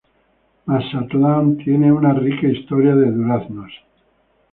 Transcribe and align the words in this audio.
Mazatlán 0.65 1.57
tiene 1.57 1.91
una 1.91 2.11
rica 2.13 2.47
historia 2.47 2.95
de 2.95 3.11
duraznos. 3.11 3.71